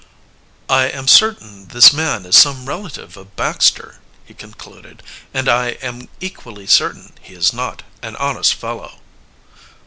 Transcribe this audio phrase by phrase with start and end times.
[0.67, 5.03] "I am certain this man is some relative of Baxter," he concluded.
[5.31, 8.95] "And I am equally certain he is not an honest fellow."